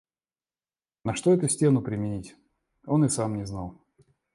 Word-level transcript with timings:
На 1.03 1.13
что 1.13 1.31
эту 1.31 1.47
стену 1.47 1.83
применить, 1.83 2.35
он 2.87 3.05
и 3.05 3.09
сам 3.09 3.35
не 3.37 3.45
знал. 3.45 3.79